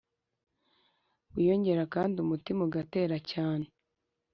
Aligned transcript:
wiyongera 1.33 1.83
kandi 1.95 2.15
umutima 2.23 2.59
ugatera 2.67 3.17
cyane 3.31 3.65